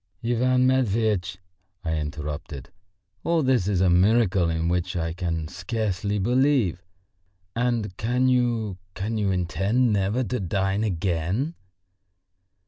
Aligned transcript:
"Ivan 0.25 0.65
Matveitch," 0.65 1.37
I 1.85 1.97
interrupted, 1.97 2.71
"all 3.23 3.43
this 3.43 3.67
is 3.67 3.81
a 3.81 3.89
miracle 3.91 4.49
in 4.49 4.67
which 4.67 4.95
I 4.95 5.13
can 5.13 5.47
scarcely 5.47 6.17
believe. 6.17 6.81
And 7.55 7.95
can 7.97 8.27
you, 8.27 8.79
can 8.95 9.19
you 9.19 9.29
intend 9.29 9.93
never 9.93 10.23
to 10.23 10.39
dine 10.39 10.83
again?" 10.83 11.53